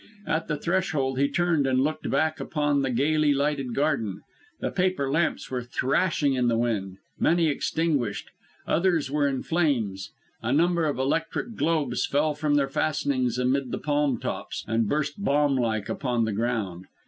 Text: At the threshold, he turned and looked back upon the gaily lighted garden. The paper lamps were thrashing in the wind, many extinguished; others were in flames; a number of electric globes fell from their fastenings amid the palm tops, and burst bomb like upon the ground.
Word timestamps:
At 0.25 0.47
the 0.47 0.57
threshold, 0.57 1.19
he 1.19 1.29
turned 1.29 1.67
and 1.67 1.79
looked 1.83 2.09
back 2.09 2.39
upon 2.39 2.81
the 2.81 2.89
gaily 2.89 3.35
lighted 3.35 3.75
garden. 3.75 4.21
The 4.59 4.71
paper 4.71 5.11
lamps 5.11 5.51
were 5.51 5.61
thrashing 5.61 6.33
in 6.33 6.47
the 6.47 6.57
wind, 6.57 6.97
many 7.19 7.49
extinguished; 7.49 8.31
others 8.65 9.11
were 9.11 9.27
in 9.27 9.43
flames; 9.43 10.09
a 10.41 10.51
number 10.51 10.85
of 10.87 10.97
electric 10.97 11.53
globes 11.53 12.07
fell 12.07 12.33
from 12.33 12.55
their 12.55 12.67
fastenings 12.67 13.37
amid 13.37 13.69
the 13.69 13.77
palm 13.77 14.19
tops, 14.19 14.65
and 14.67 14.89
burst 14.89 15.23
bomb 15.23 15.55
like 15.55 15.87
upon 15.87 16.25
the 16.25 16.33
ground. 16.33 16.87